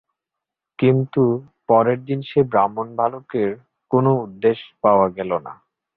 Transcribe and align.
কিন্তু 0.79 1.23
পরের 1.69 1.99
দিন 2.05 2.19
সেই 2.29 2.45
ব্রাহ্মণবালকের 2.51 3.49
কোনো 3.91 4.11
উদ্দেশ 4.25 4.57
পাওয়া 4.83 5.07
গেল 5.17 5.31
না। 5.45 5.53